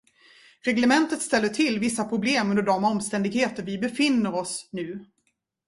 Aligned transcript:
Reglementet 0.63 1.21
ställer 1.21 1.49
till 1.49 1.79
vissa 1.79 2.03
problem 2.03 2.49
under 2.49 2.63
de 2.63 2.83
omständigheter 2.85 3.63
vi 3.63 3.77
befinner 3.77 4.33
oss 4.33 4.69
nu. 4.71 5.05